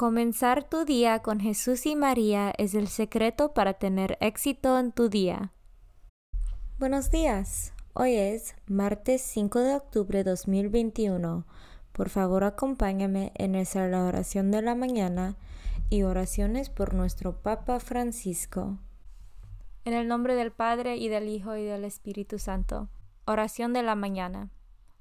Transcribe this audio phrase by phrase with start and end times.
[0.00, 5.10] Comenzar tu día con Jesús y María es el secreto para tener éxito en tu
[5.10, 5.52] día.
[6.78, 7.74] Buenos días.
[7.92, 11.44] Hoy es martes 5 de octubre de 2021.
[11.92, 15.36] Por favor, acompáñame en la oración de la mañana
[15.90, 18.78] y oraciones por nuestro Papa Francisco.
[19.84, 22.88] En el nombre del Padre y del Hijo y del Espíritu Santo.
[23.26, 24.48] Oración de la mañana.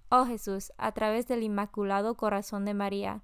[0.10, 3.24] Oh Jesús, a través del Inmaculado Corazón de María,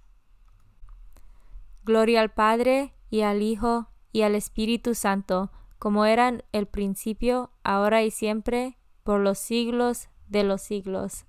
[1.83, 8.03] Gloria al Padre, y al Hijo, y al Espíritu Santo, como eran el principio, ahora
[8.03, 11.25] y siempre, por los siglos de los siglos.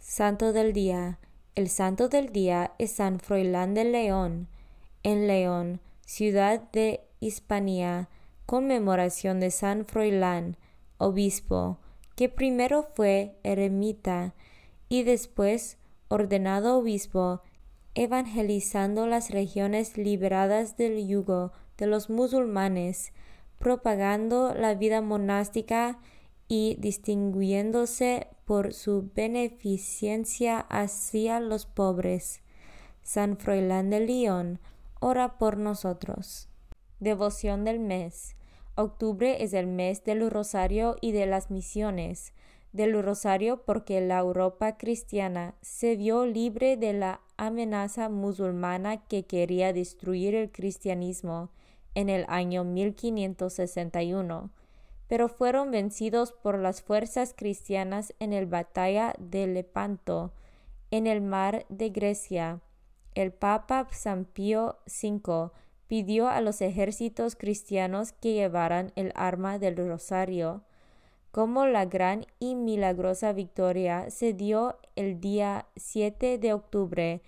[0.00, 1.18] Santo del Día.
[1.54, 4.48] El Santo del Día es San Froilán de León,
[5.02, 8.08] en León, ciudad de Hispania,
[8.44, 10.56] conmemoración de San Froilán,
[10.98, 11.78] obispo,
[12.14, 14.34] que primero fue eremita
[14.88, 17.42] y después ordenado obispo
[17.96, 23.14] evangelizando las regiones liberadas del yugo de los musulmanes,
[23.58, 25.98] propagando la vida monástica
[26.46, 32.42] y distinguiéndose por su beneficencia hacia los pobres.
[33.02, 34.60] San Froilán de León,
[35.00, 36.50] ora por nosotros.
[37.00, 38.36] Devoción del mes.
[38.74, 42.34] Octubre es el mes del rosario y de las misiones
[42.76, 49.72] del Rosario porque la Europa cristiana se vio libre de la amenaza musulmana que quería
[49.72, 51.50] destruir el cristianismo
[51.94, 54.50] en el año 1561,
[55.08, 60.32] pero fueron vencidos por las fuerzas cristianas en la batalla de Lepanto,
[60.90, 62.60] en el mar de Grecia.
[63.14, 65.50] El Papa San Pío V
[65.86, 70.64] pidió a los ejércitos cristianos que llevaran el arma del rosario
[71.30, 77.22] como la gran y milagrosa victoria se dio el día 7 de octubre.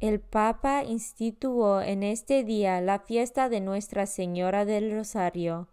[0.00, 5.68] El Papa instituyó en este día la fiesta de Nuestra Señora del Rosario.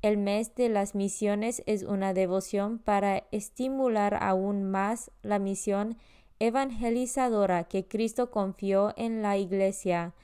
[0.00, 5.96] El mes de las misiones es una devoción para estimular aún más la misión
[6.38, 10.14] evangelizadora que Cristo confió en la Iglesia.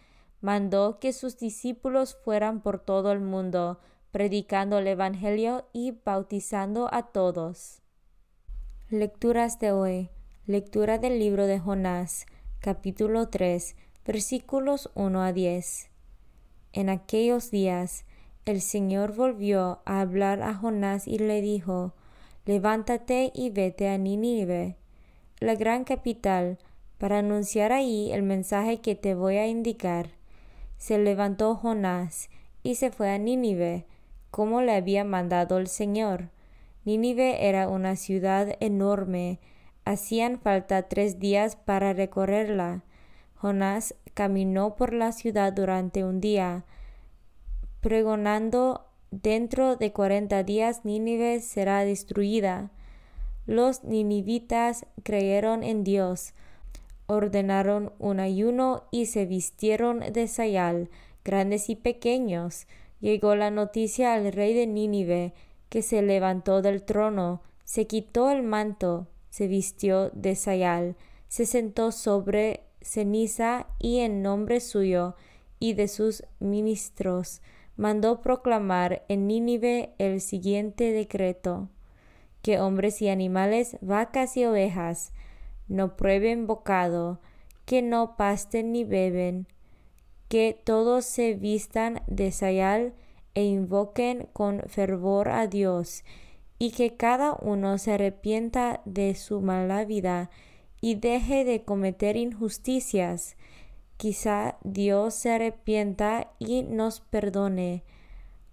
[0.41, 3.81] Mandó que sus discípulos fueran por todo el mundo,
[4.13, 7.81] predicando el Evangelio y bautizando a todos.
[8.89, 10.11] Lecturas de hoy.
[10.47, 12.27] Lectura del libro de Jonás,
[12.59, 15.91] capítulo 3, versículos 1 a 10.
[16.73, 18.05] En aquellos días,
[18.47, 21.95] el Señor volvió a hablar a Jonás y le dijo,
[22.47, 24.77] Levántate y vete a Nínive,
[25.39, 26.59] la gran capital,
[26.99, 30.11] para anunciar ahí el mensaje que te voy a indicar.
[30.79, 32.29] Se levantó Jonás
[32.65, 33.87] y se fue a Nínive,
[34.31, 36.31] como le había mandado el Señor.
[36.85, 39.39] Nínive era una ciudad enorme,
[39.85, 42.85] hacían falta tres días para recorrerla.
[43.35, 46.65] Jonás caminó por la ciudad durante un día,
[47.81, 52.71] pregonando dentro de cuarenta días Nínive será destruida.
[53.47, 56.35] los ninivitas creyeron en Dios,
[57.07, 60.89] ordenaron un ayuno y se vistieron de sayal,
[61.25, 62.69] grandes y pequeños.
[63.01, 65.33] Llegó la noticia al rey de Nínive,
[65.69, 70.97] que se levantó del trono, se quitó el manto, se vistió de sayal,
[71.29, 75.15] se sentó sobre ceniza y en nombre suyo
[75.59, 77.43] y de sus ministros
[77.77, 81.69] mandó proclamar en Nínive el siguiente decreto
[82.43, 85.13] que hombres y animales, vacas y ovejas,
[85.69, 87.21] no prueben bocado,
[87.65, 89.47] que no pasten ni beben,
[90.31, 92.95] que todos se vistan de sayal
[93.35, 96.05] e invoquen con fervor a Dios,
[96.57, 100.31] y que cada uno se arrepienta de su mala vida
[100.81, 103.37] y deje de cometer injusticias.
[103.97, 107.83] Quizá Dios se arrepienta y nos perdone,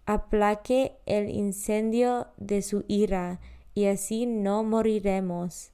[0.07, 3.39] aplaque el incendio de su ira,
[3.75, 5.73] y así no moriremos.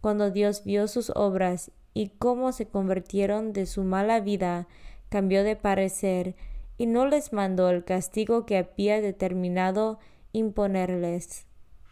[0.00, 4.68] Cuando Dios vio sus obras y cómo se convirtieron de su mala vida,
[5.10, 6.34] cambió de parecer
[6.78, 9.98] y no les mandó el castigo que había determinado
[10.32, 11.44] imponerles.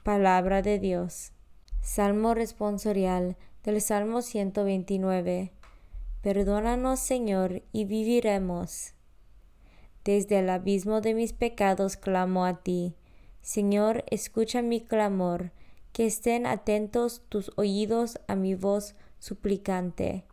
[0.03, 1.33] Palabra de Dios.
[1.83, 5.53] Salmo responsorial del Salmo 129.
[6.23, 8.95] Perdónanos, Señor, y viviremos.
[10.05, 12.97] Desde el abismo de mis pecados clamo a ti
[13.49, 15.53] Señor, escucha mi clamor,
[15.93, 20.25] que estén atentos tus oídos a mi voz suplicante.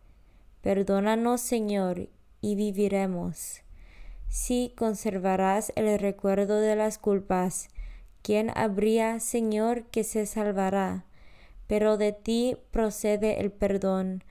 [0.60, 2.10] Perdónanos, Señor,
[2.46, 3.62] y viviremos.
[4.28, 7.70] Si conservarás el recuerdo de las culpas,
[8.22, 11.06] ¿quién habría, Señor, que se salvará?
[11.66, 14.22] Pero de ti procede el perdón,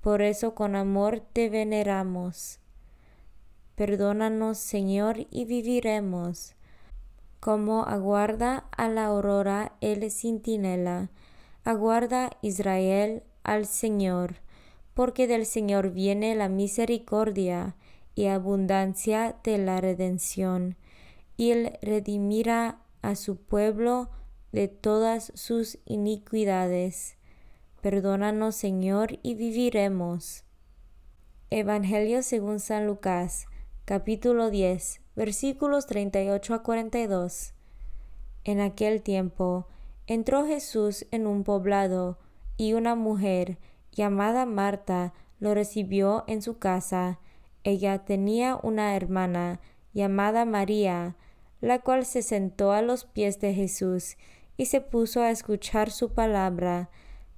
[0.00, 2.58] por eso con amor te veneramos.
[3.76, 6.56] Perdónanos, Señor, y viviremos
[7.38, 11.08] como aguarda a la aurora el centinela,
[11.64, 14.34] aguarda Israel al Señor,
[15.00, 17.74] porque del Señor viene la misericordia
[18.14, 20.76] y abundancia de la redención,
[21.38, 24.10] y él redimirá a su pueblo
[24.52, 27.16] de todas sus iniquidades.
[27.80, 30.44] Perdónanos, Señor, y viviremos.
[31.48, 33.46] Evangelio según San Lucas,
[33.86, 37.54] capítulo 10, versículos 38 a 42.
[38.44, 39.66] En aquel tiempo
[40.06, 42.18] entró Jesús en un poblado
[42.58, 43.56] y una mujer
[43.92, 47.18] llamada Marta lo recibió en su casa.
[47.64, 49.60] Ella tenía una hermana
[49.92, 51.16] llamada María,
[51.60, 54.16] la cual se sentó a los pies de Jesús
[54.56, 56.90] y se puso a escuchar su palabra.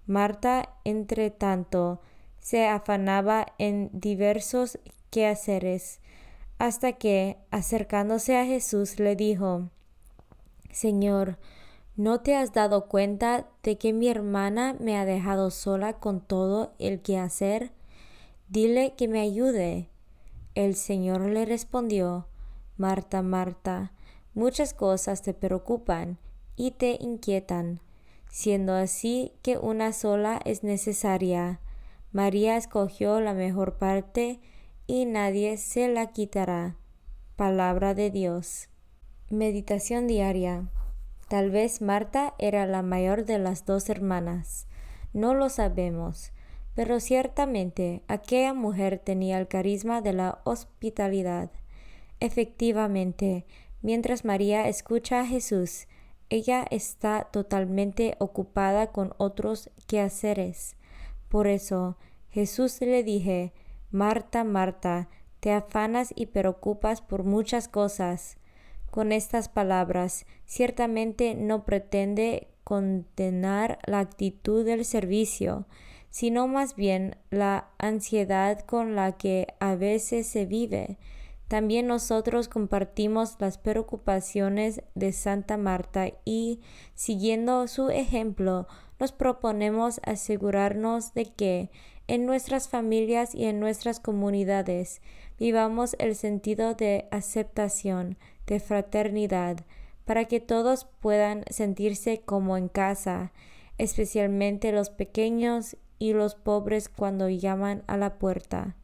[0.06, 2.00] Marta, entre tanto,
[2.40, 4.78] se afanaba en diversos
[5.10, 6.00] quehaceres
[6.58, 9.70] hasta que, acercándose a Jesús, le dijo,
[10.70, 11.38] Señor,
[11.96, 16.72] ¿no te has dado cuenta de que mi hermana me ha dejado sola con todo
[16.78, 17.72] el que hacer?
[18.48, 19.90] Dile que me ayude.
[20.54, 22.26] El Señor le respondió,
[22.76, 23.92] Marta, Marta,
[24.34, 26.18] muchas cosas te preocupan
[26.56, 27.80] y te inquietan,
[28.28, 31.60] siendo así que una sola es necesaria.
[32.12, 34.40] María escogió la mejor parte,
[34.86, 36.76] y nadie se la quitará.
[37.36, 38.68] Palabra de Dios.
[39.30, 40.68] Meditación diaria.
[41.32, 44.66] Tal vez Marta era la mayor de las dos hermanas.
[45.14, 46.30] No lo sabemos,
[46.74, 51.50] pero ciertamente aquella mujer tenía el carisma de la hospitalidad.
[52.20, 53.46] Efectivamente,
[53.80, 55.86] mientras María escucha a Jesús,
[56.28, 60.76] ella está totalmente ocupada con otros quehaceres.
[61.30, 61.96] Por eso
[62.28, 63.54] Jesús le dije,
[63.90, 65.08] Marta, Marta,
[65.40, 68.36] te afanas y preocupas por muchas cosas.
[68.92, 75.64] Con estas palabras, ciertamente no pretende condenar la actitud del servicio,
[76.10, 80.98] sino más bien la ansiedad con la que a veces se vive.
[81.48, 86.60] También nosotros compartimos las preocupaciones de Santa Marta y,
[86.94, 88.68] siguiendo su ejemplo,
[89.00, 91.70] nos proponemos asegurarnos de que,
[92.08, 95.00] en nuestras familias y en nuestras comunidades
[95.38, 99.64] vivamos el sentido de aceptación, de fraternidad,
[100.04, 103.32] para que todos puedan sentirse como en casa,
[103.78, 108.76] especialmente los pequeños y los pobres cuando llaman a la puerta.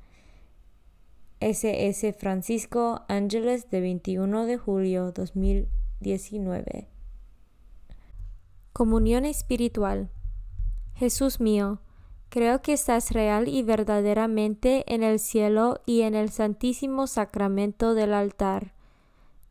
[1.40, 2.12] S.S.
[2.14, 6.88] Francisco Ángeles de 21 de julio 2019
[8.72, 10.10] Comunión espiritual
[10.94, 11.80] Jesús mío,
[12.30, 18.12] Creo que estás real y verdaderamente en el cielo y en el santísimo sacramento del
[18.12, 18.74] altar.